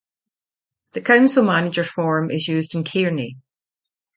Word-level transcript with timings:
The 0.93 1.01
council-manager 1.01 1.83
form 1.83 2.31
is 2.31 2.47
used 2.47 2.73
in 2.73 2.83
Kearney. 2.83 3.37